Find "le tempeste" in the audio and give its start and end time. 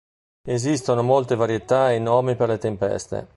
2.49-3.29